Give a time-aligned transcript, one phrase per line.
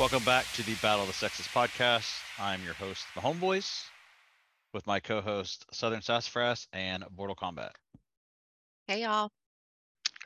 [0.00, 2.10] Welcome back to the Battle of the Sexes podcast.
[2.38, 3.84] I'm your host, the Homeboys,
[4.72, 7.72] with my co-host Southern Sassafras and Mortal Kombat.
[8.86, 9.30] Hey y'all.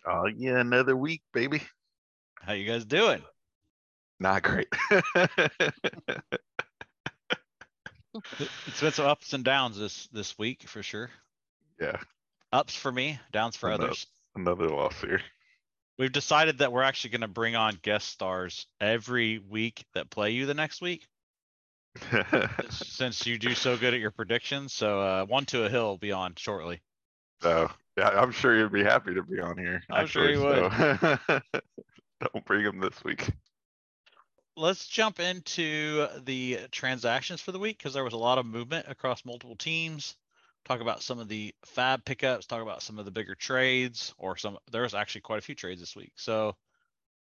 [0.06, 1.60] Oh yeah, another week, baby.
[2.40, 3.20] How you guys doing?
[4.20, 4.68] Not great.
[8.68, 11.10] It's been some ups and downs this this week for sure.
[11.80, 11.96] yeah,
[12.52, 13.86] Ups for me, downs for I know.
[13.86, 14.06] others.
[14.36, 15.20] another loss here.
[15.98, 20.30] We've decided that we're actually going to bring on guest stars every week that play
[20.30, 21.06] you the next week,
[22.70, 24.72] since you do so good at your predictions.
[24.72, 26.80] So uh, one to a hill will be on shortly.
[27.42, 29.82] so yeah, I'm sure you'd be happy to be on here.
[29.88, 30.72] I'm sure he would.
[30.72, 31.18] so
[32.32, 33.28] Don't bring him this week.
[34.56, 38.86] let's jump into the transactions for the week because there was a lot of movement
[38.88, 40.16] across multiple teams.
[40.64, 44.36] Talk about some of the fab pickups, talk about some of the bigger trades, or
[44.36, 46.12] some there was actually quite a few trades this week.
[46.16, 46.56] So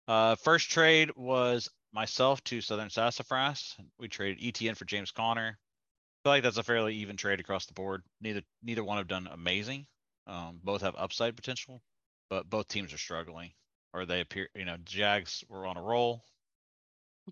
[0.08, 3.76] uh first trade was myself to Southern Sassafras.
[3.98, 5.58] We traded ETN for James Conner.
[5.58, 8.02] I feel like that's a fairly even trade across the board.
[8.20, 9.86] Neither neither one have done amazing.
[10.26, 11.82] Um, both have upside potential,
[12.28, 13.52] but both teams are struggling.
[13.92, 16.24] Or they appear, you know, Jags were on a roll.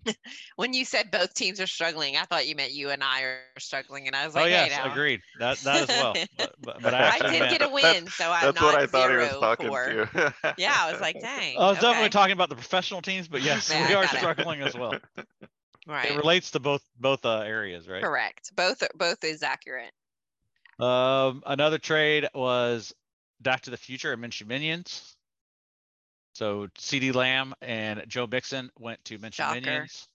[0.55, 3.39] When you said both teams are struggling, I thought you meant you and I are
[3.59, 4.91] struggling, and I was Oh like, yes, hey now.
[4.91, 5.21] agreed.
[5.39, 6.13] That that as well.
[6.37, 8.75] But, but, but I, I did meant- get a win, so I'm That's not what
[8.81, 9.85] I thought he was zero talking for.
[9.85, 10.33] to.
[10.57, 11.57] Yeah, I was like, dang.
[11.57, 14.17] I was definitely talking about the professional teams, but yes, Yeah, we are got it.
[14.17, 14.93] struggling as well.
[15.87, 16.11] Right.
[16.11, 18.03] It relates to both both uh, areas, right?
[18.03, 18.51] Correct.
[18.55, 19.91] Both both is accurate.
[20.79, 22.93] Um, another trade was
[23.39, 25.14] Back to the Future and Minshew Minions.
[26.35, 29.61] So CeeDee Lamb and Joe Mixon went to Minshew Shocker.
[29.61, 30.09] Minions,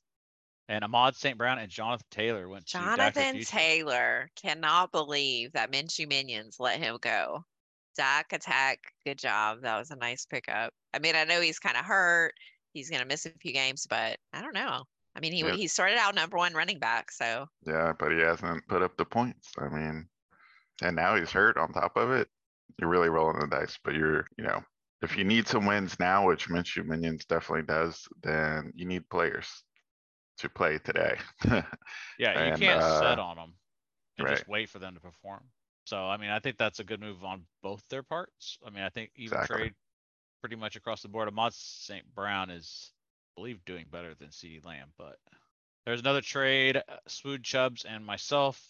[0.68, 1.38] and Ahmad St.
[1.38, 6.78] Brown and Jonathan Taylor went to to Jonathan Taylor cannot believe that Minshew Minions let
[6.78, 7.42] him go.
[7.96, 9.62] Dak attack, good job.
[9.62, 10.74] That was a nice pickup.
[10.92, 12.34] I mean, I know he's kind of hurt.
[12.74, 14.84] He's gonna miss a few games, but I don't know.
[15.16, 15.54] I mean, he Yeah.
[15.54, 19.06] he started out number one running back, so yeah, but he hasn't put up the
[19.06, 19.52] points.
[19.58, 20.06] I mean,
[20.82, 22.28] and now he's hurt on top of it.
[22.78, 24.62] You're really rolling the dice, but you're, you know,
[25.02, 29.46] if you need some wins now, which Minshew Minions definitely does, then you need players
[30.38, 31.18] to play today.
[32.18, 33.54] Yeah, you And, can't set uh, on them
[34.18, 35.42] and just wait for them to perform.
[35.84, 38.58] So, I mean, I think that's a good move on both their parts.
[38.64, 39.56] I mean, I think even Exactly.
[39.56, 39.74] trade
[40.40, 41.28] pretty much across the board.
[41.28, 42.04] Ahmad St.
[42.14, 42.92] Brown is,
[43.36, 45.16] I believe, doing better than CeeDee Lamb, but
[45.86, 46.76] there's another trade.
[46.76, 48.62] uh, Swood Chubbs and myself.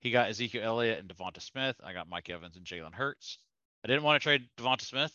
[0.00, 1.76] He got Ezekiel Elliott and Devonta Smith.
[1.84, 3.38] I got Mike Evans and Jalen Hurts.
[3.84, 5.12] I didn't want to trade Devonta Smith.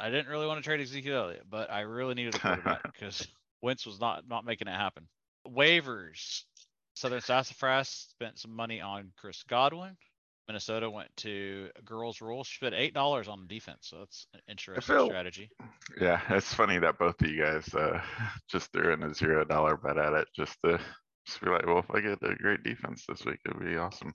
[0.00, 3.26] I didn't really want to trade Ezekiel Elliott, but I really needed a quarterback because
[3.62, 5.08] Wentz was not not making it happen.
[5.46, 6.42] Waivers.
[6.94, 9.96] Southern Sassafras spent some money on Chris Godwin.
[10.48, 12.42] Minnesota went to girls rule.
[12.42, 15.50] She spent eight dollars on defense, so that's an interesting feel- strategy.
[16.00, 18.00] Yeah, it's funny that both of you guys uh,
[18.50, 20.80] just threw in a zero dollar bet at it just to
[21.26, 24.14] just be like, well, if I get a great defense this week, it'd be awesome.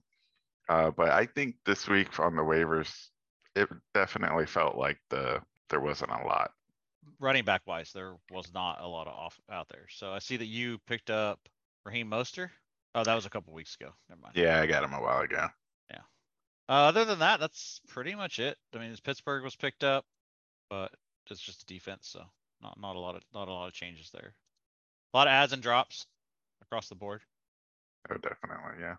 [0.67, 2.91] Uh, but I think this week on the waivers,
[3.55, 6.51] it definitely felt like the there wasn't a lot.
[7.19, 9.87] Running back wise, there was not a lot of off out there.
[9.89, 11.39] So I see that you picked up
[11.85, 12.49] Raheem Mostert.
[12.95, 13.91] Oh, that was a couple weeks ago.
[14.07, 14.35] Never mind.
[14.35, 15.47] Yeah, I got him a while ago.
[16.69, 18.57] Uh, other than that, that's pretty much it.
[18.73, 20.05] I mean, Pittsburgh was picked up,
[20.69, 20.91] but
[21.29, 22.23] it's just a defense, so
[22.61, 24.33] not not a lot of not a lot of changes there.
[25.13, 26.07] A lot of adds and drops
[26.61, 27.21] across the board.
[28.09, 28.95] Oh, definitely, yeah.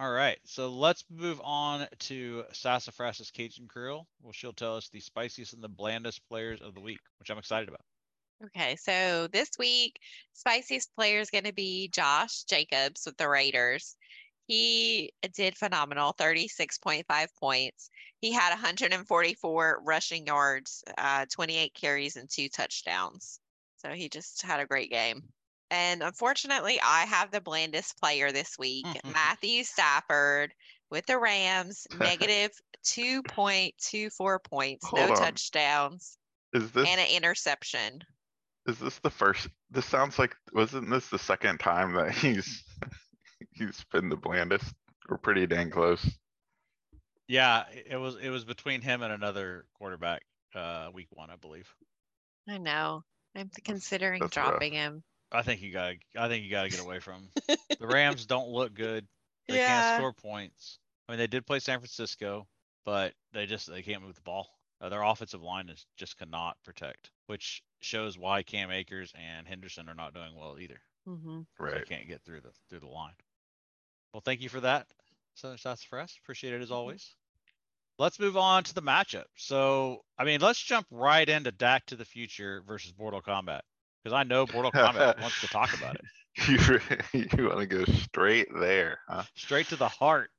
[0.00, 5.00] All right, so let's move on to Sassafras's Cajun Creole, where she'll tell us the
[5.00, 7.80] spiciest and the blandest players of the week, which I'm excited about.
[8.46, 9.98] Okay, so this week,
[10.34, 13.96] spiciest player is going to be Josh Jacobs with the Raiders.
[14.46, 17.04] He did phenomenal, 36.5
[17.40, 17.90] points.
[18.20, 23.40] He had 144 rushing yards, uh, 28 carries, and two touchdowns.
[23.78, 25.24] So he just had a great game.
[25.70, 30.52] And unfortunately, I have the blandest player this week, Matthew Stafford
[30.90, 32.50] with the Rams, negative
[32.84, 35.16] 2.24 points, no on.
[35.16, 36.16] touchdowns,
[36.52, 38.00] Is this and an interception.
[38.66, 39.48] is this the first?
[39.70, 42.64] This sounds like wasn't this the second time that he's
[43.52, 44.72] he's been the blandest?
[45.08, 46.08] We're pretty dang close.
[47.26, 50.22] Yeah, it was it was between him and another quarterback,
[50.54, 51.68] uh, week one, I believe.
[52.48, 53.04] I know.
[53.36, 54.48] I'm considering that's rough.
[54.48, 55.02] dropping him.
[55.32, 57.14] I think you gotta I think you gotta get away from
[57.48, 57.56] 'em.
[57.78, 59.06] the Rams don't look good.
[59.48, 59.64] They Yeah.
[59.66, 60.78] can't score points.
[61.08, 62.48] I mean, they did play San Francisco,
[62.84, 64.48] but they just they can't move the ball.
[64.80, 69.88] Uh, their offensive line is just cannot protect, which shows why Cam Akers and Henderson
[69.88, 70.80] are not doing well either.
[71.04, 71.86] hmm They Right.
[71.86, 73.14] can't get through the through the line.
[74.12, 74.86] Well, thank you for that,
[75.34, 76.16] Southern Sassafras.
[76.18, 77.16] Appreciate it as always.
[77.98, 79.26] Let's move on to the matchup.
[79.36, 83.62] So, I mean, let's jump right into Dak to the Future versus Mortal Kombat.
[84.02, 86.04] Because I know Mortal Kombat wants to talk about it.
[86.48, 86.80] You,
[87.36, 89.24] you wanna go straight there, huh?
[89.34, 90.30] Straight to the heart.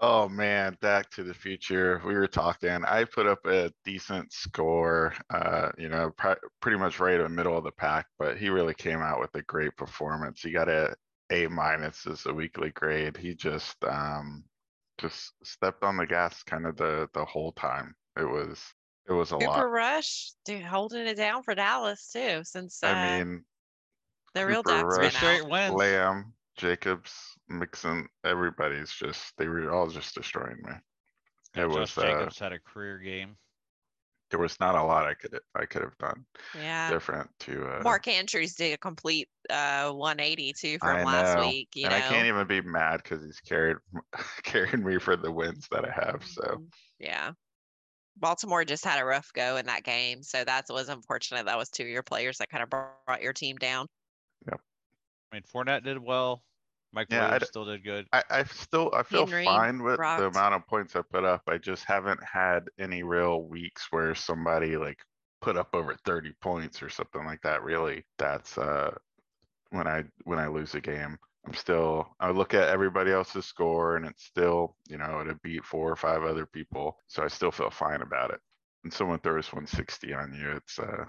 [0.00, 5.12] Oh, man, Back to the Future, we were talking, I put up a decent score,
[5.30, 8.48] uh, you know, pri- pretty much right in the middle of the pack, but he
[8.48, 10.40] really came out with a great performance.
[10.42, 10.94] He got a
[11.30, 13.16] A minus as a weekly grade.
[13.16, 14.44] He just, um,
[14.98, 17.94] just stepped on the gas kind of the, the whole time.
[18.16, 18.62] It was,
[19.08, 19.70] it was a Cooper lot.
[19.70, 23.44] Rush, dude, holding it down for Dallas too, since uh, I mean,
[24.34, 25.44] the real Cooper Doc's Three Rush, straight out.
[25.44, 25.98] wins.
[26.02, 30.72] Lamb, Jacobs, Mixon, everybody's just, they were all just destroying me.
[31.54, 33.36] Yeah, It was, Josh uh, Jacobs had a career game.
[34.30, 36.96] there was not a lot I could, I could have done Yeah.
[36.96, 37.84] different to, uh.
[37.84, 41.94] Mark Andrews did a complete uh 180 too from I last know, week, you And
[41.94, 43.78] I can't even be mad because he's carried,
[44.42, 46.58] carried me for the wins that I have, so.
[46.58, 46.72] Mhm.
[46.98, 47.32] Yeah.
[48.20, 51.46] Baltimore just had a rough go in that game, so that was unfortunate.
[51.46, 53.86] That was two of your players that kind of brought your team down.
[54.50, 54.60] Yep.
[55.32, 56.42] I mean, Fournette did well.
[56.92, 58.06] Mike Yeah, I Williams d- still did good.
[58.12, 61.42] I, I still, I feel Henry fine with the amount of points I put up.
[61.46, 64.98] I just haven't had any real weeks where somebody like
[65.40, 68.04] put up over thirty points or something like that, really.
[68.18, 68.94] That's, uh,
[69.70, 71.18] when I, when I lose a game.
[71.48, 75.64] I'm still, I look at everybody else's score and it's still, you know, to beat
[75.64, 76.98] four or five other people.
[77.06, 78.40] So I still feel fine about it.
[78.84, 81.06] And someone throws one sixty on you, it's, uh,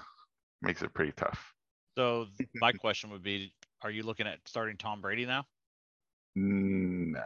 [0.61, 1.53] makes it pretty tough.
[1.97, 3.53] So my question would be,
[3.83, 5.45] are you looking at starting Tom Brady now?
[6.35, 7.19] No.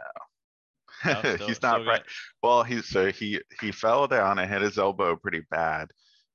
[1.04, 2.02] No, still- He's not right.
[2.42, 5.88] Well, he's so he he fell down and hit his elbow pretty bad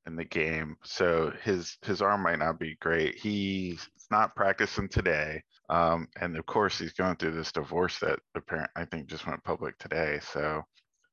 [0.08, 0.78] in the game.
[0.86, 3.16] So his his arm might not be great.
[3.16, 5.44] He's not practicing today.
[5.70, 9.44] Um, and of course he's going through this divorce that apparent I think just went
[9.44, 10.20] public today.
[10.22, 10.64] So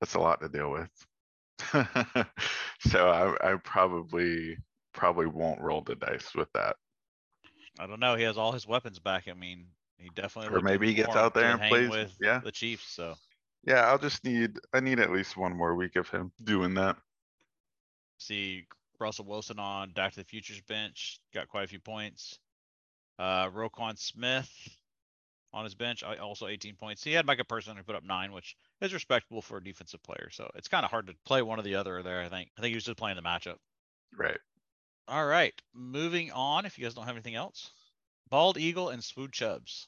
[0.00, 0.88] that's a lot to deal with.
[2.80, 4.56] so I I probably
[4.94, 6.76] probably won't roll the dice with that.
[7.78, 8.16] I don't know.
[8.16, 9.28] He has all his weapons back.
[9.28, 9.66] I mean,
[9.98, 10.56] he definitely.
[10.56, 12.40] Or maybe he gets out there and plays- with yeah.
[12.42, 12.88] the Chiefs.
[12.88, 13.14] So
[13.66, 16.96] Yeah, I'll just need I need at least one more week of him doing that.
[18.18, 18.66] see
[18.98, 22.38] Russell Wilson on Back to the Futures bench got quite a few points.
[23.18, 24.50] Uh, Roquan Smith
[25.52, 27.02] on his bench, I- also 18 points.
[27.02, 30.28] He had Micah Parsons who put up nine, which is respectable for a defensive player.
[30.30, 32.20] So it's kind of hard to play one or the other there.
[32.20, 32.50] I think.
[32.58, 33.56] I think he was just playing the matchup.
[34.16, 34.38] Right.
[35.08, 36.66] All right, moving on.
[36.66, 37.70] If you guys don't have anything else,
[38.28, 39.86] Bald Eagle and Swood Chubbs.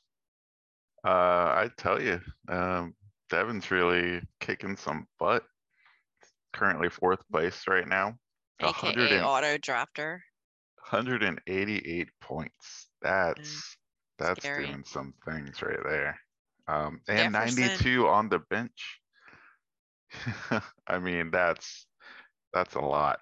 [1.04, 2.94] Uh, I tell you, um,
[3.28, 5.44] Devin's really kicking some butt.
[6.52, 8.16] Currently fourth place right now.
[8.60, 10.20] A hundred AKA and- auto drafter.
[10.90, 12.87] 188 points.
[13.02, 13.76] That's,
[14.18, 14.66] that's scary.
[14.66, 16.18] doing some things right there.
[16.66, 17.66] Um, and Jefferson.
[17.66, 19.00] 92 on the bench.
[20.86, 21.86] I mean, that's,
[22.52, 23.20] that's a lot.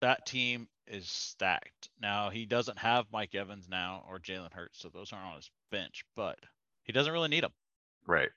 [0.00, 1.90] That team is stacked.
[2.00, 5.50] Now he doesn't have Mike Evans now or Jalen Hurts, so those aren't on his
[5.70, 6.04] bench.
[6.16, 6.38] But
[6.84, 7.52] he doesn't really need them.
[8.06, 8.30] Right.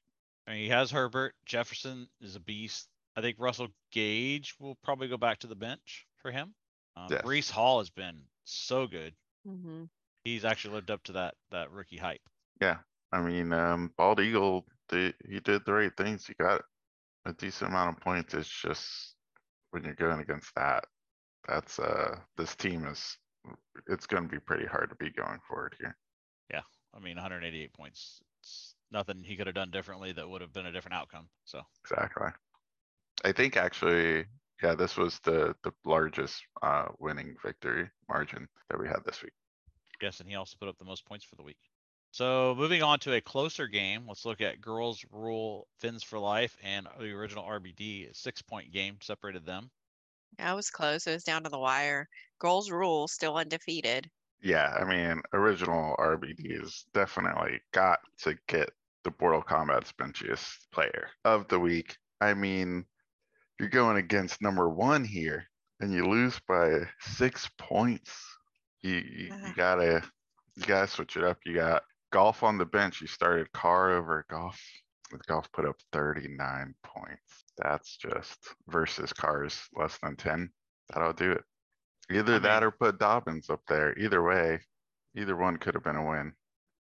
[0.48, 1.34] I mean, he has Herbert.
[1.46, 2.88] Jefferson is a beast.
[3.16, 6.54] I think Russell Gage will probably go back to the bench for him.
[6.98, 7.22] Um, Yes.
[7.22, 9.14] Breece Hall has been so good.
[9.46, 9.84] hmm
[10.24, 12.22] He's actually lived up to that that rookie hype.
[12.62, 12.78] Yeah,
[13.12, 16.26] I mean, um, Bald Eagle, he did the right things.
[16.26, 16.62] He got
[17.26, 18.34] a decent amount of points.
[18.34, 19.16] It's just
[19.72, 20.86] when you're going against that,
[21.48, 23.18] that's, uh, this team is,
[23.88, 25.98] it's gonna be pretty hard to be going forward here.
[26.52, 26.62] Yeah,
[26.96, 28.22] I mean, 188 points.
[28.40, 31.30] It's nothing he could have done differently that would have been a different outcome.
[31.46, 32.28] So Exactly.
[33.26, 34.26] I think actually,
[34.62, 39.34] yeah, this was the, the largest, uh, winning victory margin that we had this week.
[40.04, 41.58] Guessing he also put up the most points for the week.
[42.12, 46.58] So moving on to a closer game, let's look at girls rule fins for life
[46.62, 48.12] and the original RBD.
[48.12, 49.72] A Six point game separated them.
[50.38, 51.08] That was close.
[51.08, 52.10] It was down to the wire.
[52.40, 54.10] Girls rule still undefeated.
[54.42, 58.72] Yeah, I mean, original RBD is definitely got to get
[59.06, 61.96] the Mortal Kombat's benchiest player of the week.
[62.20, 62.84] I mean,
[63.58, 65.46] you're going against number one here
[65.80, 68.12] and you lose by six points.
[68.84, 69.48] You, you, Ah.
[69.48, 70.04] you gotta,
[70.56, 71.38] you gotta switch it up.
[71.46, 73.02] You got Goff on the bench.
[73.02, 74.62] You started Carr over Goff.
[75.12, 77.44] With Goff put up thirty-nine points.
[77.58, 78.38] That's just
[78.68, 80.50] versus Carr's less than ten.
[80.90, 81.44] That'll do it.
[82.12, 83.98] Either I that mean- or put Dobbins up there.
[83.98, 84.60] Either way,
[85.16, 86.34] either one could have been a win.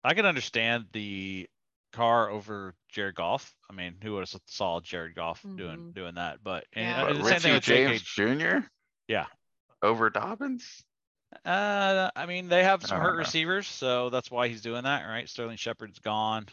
[0.04, 1.48] I can understand the
[1.94, 3.54] Carr over Jared Goff.
[3.70, 5.94] I mean, who would have saw Jared Goff doing Mhm.
[5.94, 6.42] doing that?
[6.42, 7.04] But Yeah.
[7.06, 8.16] But the same thing Richie with JK.
[8.16, 8.68] James Jr.
[9.08, 9.26] Yeah.
[9.82, 10.84] Over Dobbins?
[11.46, 13.20] Uh, I mean, they have some hurt know.
[13.20, 15.28] receivers, so that's why he's doing that, right?
[15.28, 16.48] Sterling Shepard's gone.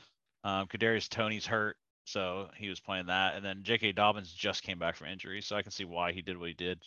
[0.45, 3.93] Um, Kadarius Toney's hurt, so he was playing that, and then J.K.
[3.93, 6.55] Dobbins just came back from injury, so I can see why he did what he
[6.55, 6.81] did.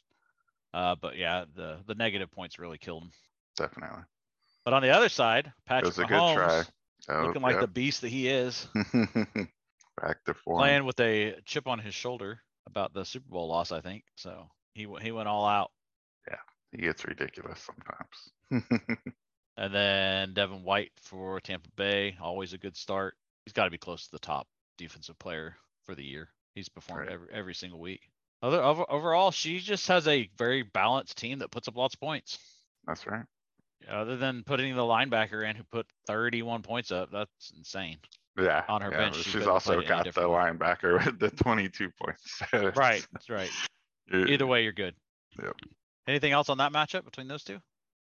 [0.74, 3.12] Uh, but yeah, the the negative points really killed him.
[3.58, 4.04] Definitely.
[4.64, 6.64] But on the other side, Patrick was a good try.
[6.64, 6.70] Mahomes,
[7.10, 8.68] Oh, looking like the beast that he is,
[10.02, 10.60] Back to form.
[10.60, 14.04] playing with a chip on his shoulder about the Super Bowl loss, I think.
[14.16, 15.72] So he he went all out.
[16.72, 18.98] He gets ridiculous sometimes.
[19.58, 23.16] And then Devin White for Tampa Bay, always a good start.
[23.46, 24.48] He's got to be close to the top
[24.78, 26.30] defensive player for the year.
[26.56, 27.12] He's performed Right.
[27.14, 28.02] every every single week.
[28.42, 32.00] Other over, overall, she just has a very balanced team that puts up lots of
[32.00, 32.40] points.
[32.88, 33.26] That's right.
[33.88, 37.98] Other than putting the linebacker in who put 31 points up, that's insane.
[38.40, 38.64] Yeah.
[38.68, 41.30] On her yeah, bench, she She's also played it any got the linebacker with the
[41.30, 42.42] twenty-two points.
[42.76, 43.52] Right, that's right.
[44.12, 44.96] Either way, you're good.
[45.42, 45.56] Yep.
[46.12, 47.58] Anything else on that matchup between those two?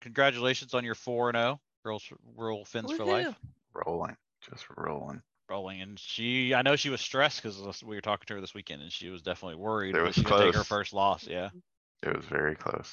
[0.02, 1.62] Congratulations on your 4 and 0.
[1.86, 2.04] Girls
[2.36, 3.36] Rule Fins for life.
[3.76, 4.18] Rolling,
[4.50, 5.22] just rolling.
[5.50, 8.54] rolling and she i know she was stressed because we were talking to her this
[8.56, 11.50] weekend and she was definitely worried It was she would take her first loss yeah
[12.02, 12.92] It was very close.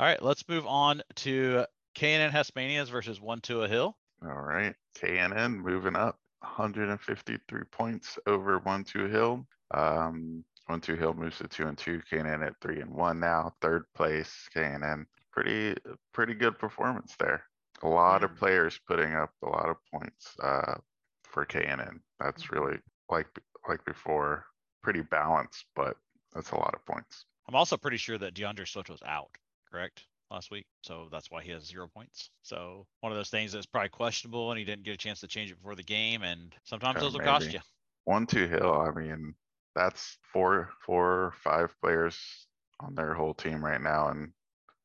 [0.00, 1.64] all right let's move on to
[1.96, 7.64] knn Hespanias versus one to a hill All right, KNN moving up, hundred and fifty-three
[7.70, 9.46] points over one two hill.
[9.72, 13.54] Um, one two hill moves to two and two, KNN at three and one now,
[13.60, 15.06] third place, KNN.
[15.32, 15.74] Pretty,
[16.12, 17.44] pretty good performance there.
[17.82, 20.74] A lot of players putting up a lot of points, uh,
[21.24, 22.00] for KNN.
[22.20, 22.78] That's really
[23.10, 23.26] like,
[23.68, 24.46] like before,
[24.82, 25.96] pretty balanced, but
[26.34, 27.24] that's a lot of points.
[27.48, 29.30] i'm also pretty sure that deandre swift was out
[29.70, 33.52] correct last week so that's why he has zero points so one of those things
[33.52, 36.22] that's probably questionable and he didn't get a chance to change it before the game
[36.22, 37.60] and sometimes those will cost you
[38.04, 39.34] One two hill, I mean,
[39.74, 42.18] that's four, four, five players
[42.80, 44.32] on their whole team right now and,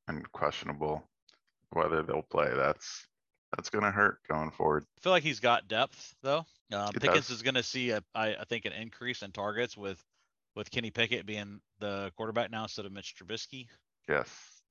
[0.07, 1.03] and questionable
[1.71, 2.49] whether they'll play.
[2.55, 3.07] That's,
[3.55, 4.85] that's gonna hurt going forward.
[4.97, 6.45] I feel like he's got depth though.
[6.71, 7.31] Uh, Pickens does.
[7.31, 9.99] is going to see a, I, I think an increase in targets with
[10.55, 13.65] with Kenny Pickett being the quarterback now instead of Mitch Trubisky.
[14.07, 14.27] Yes,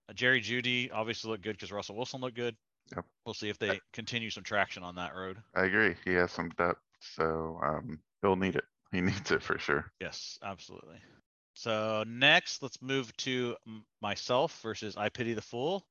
[0.08, 2.56] Uh, Jerry Jeudy obviously looked good because Russell Wilson looked good.
[2.94, 3.04] Yep.
[3.24, 5.38] We'll see if they continue some traction on that road.
[5.54, 5.94] I agree.
[6.04, 8.64] He has some depth, so, um, he'll need it.
[8.92, 9.92] He needs it for sure.
[10.00, 10.96] Yes, absolutely.
[11.54, 13.56] So next, let's move to
[14.00, 15.86] myself versus I Pity the Fool,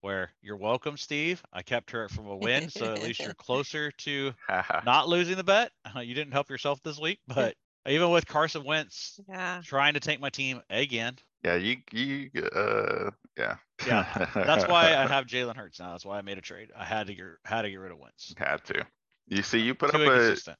[0.00, 1.42] where you're welcome, Steve.
[1.52, 4.32] I kept her from a win, so at least you're closer to
[4.84, 5.72] not losing the bet.
[5.94, 7.54] You didn't help yourself this week, but
[7.86, 9.60] even with Carson Wentz Yeah.
[9.64, 13.56] trying to take my team again, Yeah, you, you, uh, yeah.
[13.86, 15.92] Yeah, that's why I have Jalen Hurts now.
[15.92, 16.70] That's why I made a trade.
[16.76, 18.34] I had to get had to get rid of Wentz.
[18.36, 18.86] Had to.
[19.28, 20.58] You see, you put Too up a, inconsistent.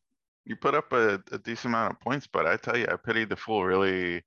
[0.50, 3.24] You put up a, a decent amount of points, but I tell you, I pity
[3.24, 4.22] the fool really.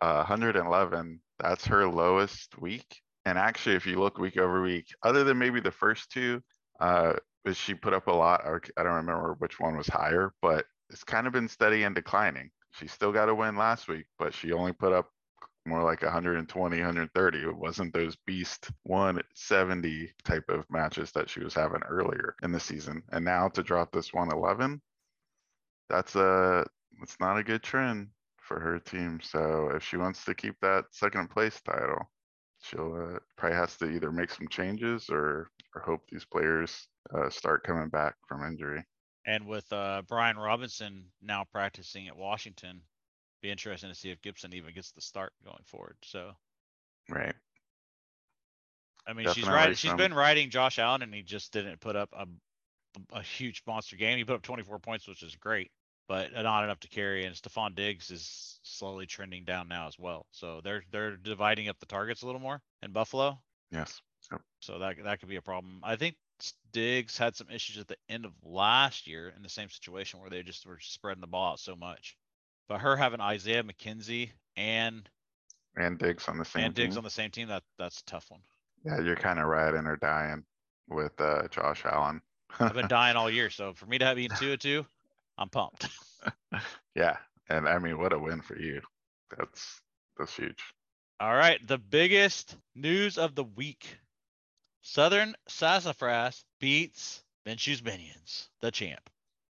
[0.00, 3.00] Uh, hundred and eleven, that's her lowest week.
[3.24, 6.42] And actually, if you look week over week, other than maybe the first two,
[6.80, 7.14] uh,
[7.52, 11.26] she put up a lot, I don't remember which one was higher, but it's kind
[11.26, 12.50] of been steady and declining.
[12.72, 15.08] She still got a win last week, but she only put up
[15.66, 17.38] more like 120, 130.
[17.38, 22.60] It wasn't those beast 170 type of matches that she was having earlier in the
[22.60, 23.02] season.
[23.12, 24.80] And now to drop this 111,
[25.92, 26.64] that's a,
[27.02, 28.08] it's not a good trend
[28.38, 29.20] for her team.
[29.22, 32.10] So if she wants to keep that second place title,
[32.62, 37.28] she'll uh, probably has to either make some changes or, or hope these players uh,
[37.28, 38.84] start coming back from injury.
[39.26, 42.80] And with uh, Brian Robinson now practicing at Washington,
[43.42, 45.96] be interesting to see if Gibson even gets the start going forward.
[46.02, 46.32] So
[47.08, 47.34] Right.
[49.06, 52.08] I mean, she's Definitely She's been riding Josh Allen, and he just didn't put up
[52.12, 52.26] a
[53.12, 54.18] a huge monster game.
[54.18, 55.70] He put up 24 points, which is great,
[56.08, 57.24] but not enough to carry.
[57.24, 60.26] And Stefon Diggs is slowly trending down now as well.
[60.30, 63.40] So they're they're dividing up the targets a little more in Buffalo.
[63.70, 64.00] Yes.
[64.30, 64.40] Yep.
[64.60, 65.80] So that that could be a problem.
[65.82, 66.16] I think
[66.72, 70.30] Diggs had some issues at the end of last year in the same situation where
[70.30, 72.16] they just were spreading the ball out so much.
[72.68, 75.08] But her having Isaiah McKenzie and
[75.76, 76.98] And Diggs on the same and Diggs team.
[76.98, 78.42] on the same team, that that's a tough one.
[78.84, 80.44] Yeah, you're kind of riding or dying
[80.88, 82.20] with uh, Josh Allen.
[82.58, 84.86] I've been dying all year, so for me to have eaten two or two,
[85.42, 85.88] I'm pumped.
[86.94, 87.16] Yeah,
[87.48, 88.80] and I mean, what a win for you.
[89.36, 89.80] That's
[90.16, 90.62] that's huge.
[91.18, 93.96] All right, the biggest news of the week:
[94.82, 99.10] Southern Sassafras beats Minshew's Minions, the champ.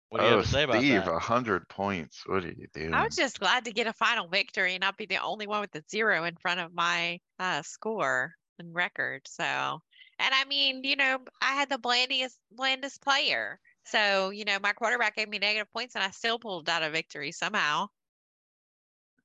[0.08, 1.14] What do you oh, have to say about Steve, that?
[1.14, 2.22] a hundred points.
[2.26, 2.94] What are you doing?
[2.94, 5.60] I was just glad to get a final victory and not be the only one
[5.60, 9.22] with the zero in front of my uh, score and record.
[9.26, 13.60] So, and I mean, you know, I had the blandest, blandest player.
[13.86, 16.90] So, you know, my quarterback gave me negative points and I still pulled out a
[16.90, 17.88] victory somehow.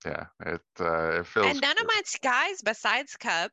[0.05, 1.47] yeah, it uh, it feels.
[1.47, 3.51] And none of my guys besides Kupp,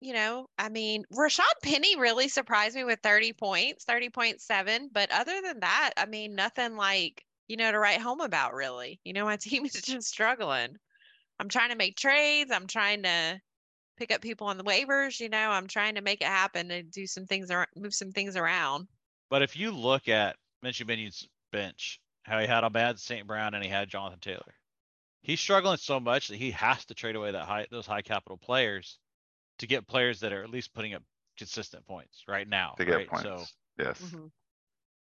[0.00, 4.88] you know, I mean, Rashad Penny really surprised me with 30 points, 30.7.
[4.92, 9.00] But other than that, I mean, nothing like, you know, to write home about really.
[9.04, 10.76] You know, my team is just struggling.
[11.40, 12.50] I'm trying to make trades.
[12.50, 13.40] I'm trying to,
[13.96, 15.20] pick up people on the waivers.
[15.20, 18.10] You know, I'm trying to make it happen and do some things around, move some
[18.10, 18.88] things around.
[19.30, 23.26] But if you look at Minshew Minion's bench, how he had a bad St.
[23.26, 24.54] Brown and he had Jonathan Taylor.
[25.22, 28.38] He's struggling so much that he has to trade away that high those high capital
[28.38, 29.00] players
[29.58, 31.04] to get players that are at least putting up
[31.36, 32.78] consistent points right now.
[32.78, 33.06] To get right?
[33.06, 33.22] points.
[33.22, 33.98] So Yes.
[34.00, 34.32] Mhm.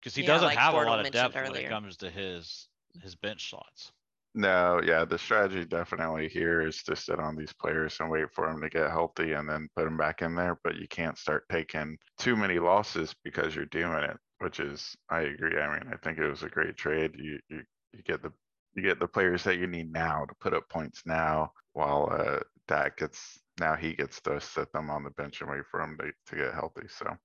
[0.01, 2.11] because he Yeah, doesn't like have a lot of mentioned depth when it comes to
[2.11, 2.69] his
[3.01, 3.93] his bench slots.
[4.35, 8.47] No, yeah, the strategy definitely here is to sit on these players and wait for
[8.47, 11.47] them to get healthy and then put them back in there, but you can't start
[11.49, 15.58] taking too many losses because you're doing it, which is, I agree.
[15.60, 17.12] I mean, I think it was a great trade.
[17.17, 18.31] You, you, you get the,
[18.75, 22.39] you get the players that you need now to put up points now while, uh,
[22.67, 25.98] Dak gets, now he gets to sit them on the bench and wait for him
[25.98, 26.88] to, to get healthy.
[26.88, 27.17] So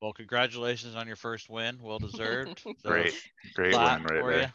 [0.00, 1.78] Well, congratulations on your first win.
[1.82, 2.64] Well deserved.
[2.84, 3.14] Great,
[3.54, 4.52] great clap win for right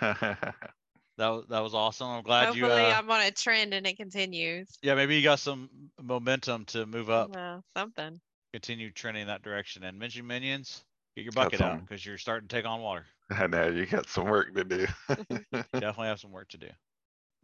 [0.00, 0.54] there.
[1.16, 2.08] That was that was awesome.
[2.08, 2.64] I'm glad you.
[2.64, 4.78] Hopefully, Uh, I'm on a trend and it continues.
[4.82, 5.68] yeah, maybe you got some
[6.00, 8.20] momentum to move up, Yeah, something.
[8.52, 9.84] continue trending that direction.
[9.84, 10.84] And Minshew Minions,
[11.16, 13.06] get your bucket out because you're starting to take on water.
[13.30, 14.86] I know, you got some work to do.
[15.72, 16.68] definitely have some work to do.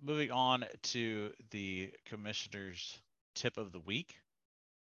[0.03, 2.99] Moving on to the commissioner's
[3.35, 4.15] tip of the week.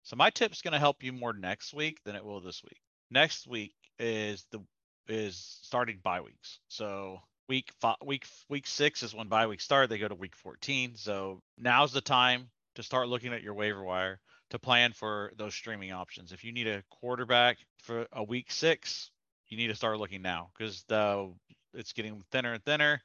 [0.03, 2.79] So my tip's going to help you more next week than it will this week.
[3.09, 4.59] Next week is the
[5.07, 6.59] is starting bye weeks.
[6.69, 9.89] So week five, week week six is when bye weeks start.
[9.89, 10.93] They go to week 14.
[10.95, 14.19] So now's the time to start looking at your waiver wire
[14.53, 16.31] to plan for those streaming options.
[16.31, 19.09] If you need a quarterback for a week six,
[19.47, 21.33] you need to start looking now because the
[21.73, 23.01] it's getting thinner and thinner.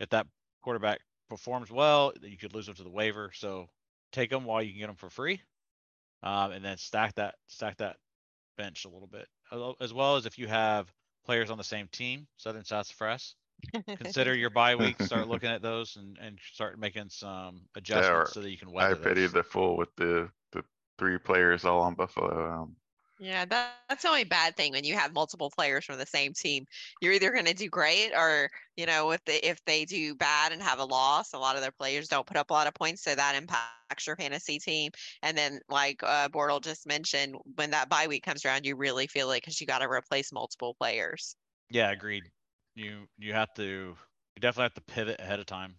[0.00, 0.26] If that
[0.60, 3.30] quarterback performs well, you could lose them to the waiver.
[3.32, 3.68] So
[4.10, 5.40] take them while you can get them for free,
[6.24, 7.96] um, and then stack that stack that
[8.56, 9.28] bench a little bit,
[9.80, 10.92] as well as if you have
[11.24, 13.36] players on the same team, Southern Sassafras.
[13.98, 15.00] Consider your bye week.
[15.02, 19.00] Start looking at those and and start making some adjustments so that you can weather.
[19.00, 19.32] I pity those.
[19.32, 20.30] the fool with the, the
[20.98, 22.62] three players all on Buffalo.
[22.62, 22.76] Um,
[23.20, 26.34] Yeah, that, that's the only bad thing when you have multiple players from the same
[26.34, 26.66] team.
[27.00, 30.52] You're either going to do great or, you know, if they if they do bad
[30.52, 32.74] and have a loss, a lot of their players don't put up a lot of
[32.74, 34.92] points, so that impacts your fantasy team.
[35.22, 39.08] And then, like uh, Bortle just mentioned, when that bye week comes around, you really
[39.08, 41.34] feel it because you got to replace multiple players.
[41.70, 42.30] Yeah, agreed.
[42.74, 43.96] You you have to
[44.36, 45.78] you definitely have to pivot ahead of time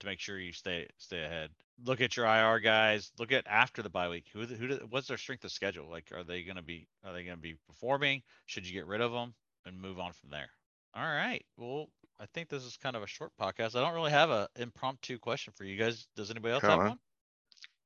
[0.00, 1.50] to make sure you stay stay ahead.
[1.84, 3.12] Look at your IR guys.
[3.18, 4.26] Look at after the bye week.
[4.32, 5.88] Who who what's their strength of schedule?
[5.90, 8.22] Like, are they gonna be are they gonna be performing?
[8.46, 9.34] Should you get rid of them
[9.66, 10.50] and move on from there?
[10.94, 11.44] All right.
[11.56, 11.88] Well,
[12.20, 13.76] I think this is kind of a short podcast.
[13.76, 16.06] I don't really have a impromptu question for you guys.
[16.16, 16.98] Does anybody else have one?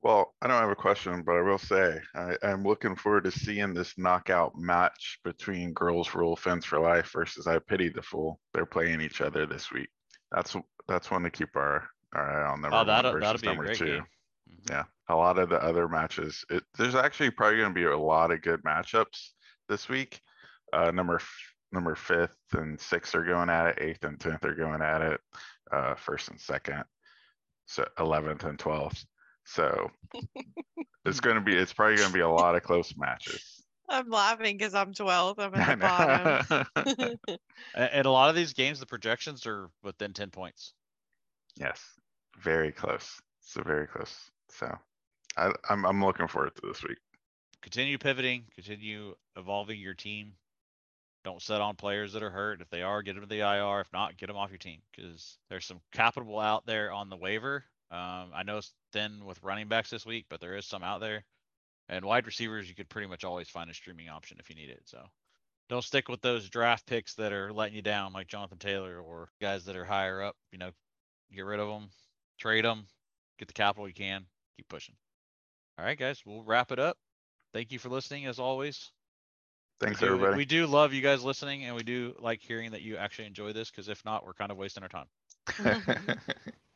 [0.03, 3.31] Well, I don't have a question, but I will say, I, I'm looking forward to
[3.31, 8.41] seeing this knockout match between Girls Rule Fins for Life versus I Pity the Fool.
[8.53, 9.89] They're playing each other this week.
[10.33, 10.57] That's,
[10.89, 13.47] that's one to keep our, our eye on number Oh, one that'll that'll versus be
[13.47, 13.87] a number great two.
[13.87, 14.07] game.
[14.51, 14.71] Mhm.
[14.71, 18.31] Yeah, a lot of the other matches, it, there's actually probably gonna be a lot
[18.33, 19.31] of good matchups
[19.69, 20.21] this week.
[20.73, 24.55] Uh, number, f- number fifth and sixth are going at it, eighth and tenth are
[24.55, 25.21] going at it,
[25.71, 26.85] uh, first and second.
[27.67, 29.05] So eleventh and twelfth,
[29.45, 29.91] so
[31.05, 33.65] it's gonna be, it's probably gonna be a lot of close matches.
[33.89, 35.39] I'm laughing because I'm 12th.
[35.39, 37.17] I'm I at the bottom.
[37.75, 40.73] And a lot of these games, the projections are within ten points.
[41.57, 41.83] Yes,
[42.41, 44.73] very close, so very close, so
[45.37, 46.99] I, I'm, I'm looking forward to this week.
[47.63, 50.33] continue pivoting, continue evolving your team.
[51.25, 52.61] Don't set on players that are hurt.
[52.61, 53.81] If they are, get them to the IR.
[53.81, 57.17] If not, get them off your team because there's some capital out there on the
[57.17, 57.65] waiver.
[57.93, 61.01] Um, I know it's thin with running backs this week, but there is some out
[61.01, 61.25] there.
[61.89, 64.71] And wide receivers, you could pretty much always find a streaming option if you need
[64.71, 64.83] it.
[64.85, 65.05] So
[65.69, 69.29] don't stick with those draft picks that are letting you down, like Jonathan Taylor or
[69.41, 70.37] guys that are higher up.
[70.51, 70.71] You know,
[71.33, 71.91] get rid of them,
[72.43, 72.87] trade them,
[73.39, 74.25] get the capital you can,
[74.57, 74.97] keep pushing.
[75.79, 76.97] All right, guys, we'll wrap it up.
[77.55, 78.91] Thank you for listening as always.
[79.81, 80.37] Thanks, we do, everybody.
[80.37, 83.53] We do love you guys listening and we do like hearing that you actually enjoy
[83.53, 85.07] this because if not, we're kind of wasting our time.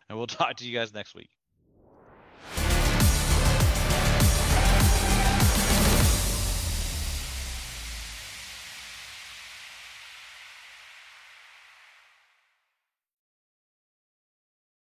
[0.09, 1.31] And we'll talk to you guys next week.